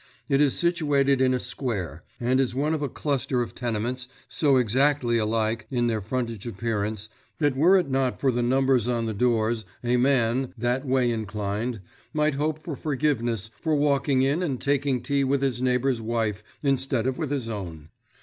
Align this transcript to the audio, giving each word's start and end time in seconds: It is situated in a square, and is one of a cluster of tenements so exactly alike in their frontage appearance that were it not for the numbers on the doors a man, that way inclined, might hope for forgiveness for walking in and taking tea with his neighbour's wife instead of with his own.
It 0.27 0.41
is 0.41 0.57
situated 0.57 1.21
in 1.21 1.31
a 1.31 1.37
square, 1.39 2.01
and 2.19 2.39
is 2.39 2.55
one 2.55 2.73
of 2.73 2.81
a 2.81 2.89
cluster 2.89 3.43
of 3.43 3.53
tenements 3.53 4.07
so 4.27 4.57
exactly 4.57 5.19
alike 5.19 5.67
in 5.69 5.85
their 5.85 6.01
frontage 6.01 6.47
appearance 6.47 7.07
that 7.37 7.55
were 7.55 7.77
it 7.77 7.87
not 7.87 8.19
for 8.19 8.31
the 8.31 8.41
numbers 8.41 8.87
on 8.87 9.05
the 9.05 9.13
doors 9.13 9.63
a 9.83 9.97
man, 9.97 10.55
that 10.57 10.87
way 10.87 11.11
inclined, 11.11 11.81
might 12.13 12.33
hope 12.33 12.57
for 12.63 12.75
forgiveness 12.75 13.51
for 13.59 13.75
walking 13.75 14.23
in 14.23 14.41
and 14.41 14.59
taking 14.59 15.03
tea 15.03 15.23
with 15.23 15.43
his 15.43 15.61
neighbour's 15.61 16.01
wife 16.01 16.41
instead 16.63 17.05
of 17.05 17.19
with 17.19 17.29
his 17.29 17.47
own. 17.47 17.89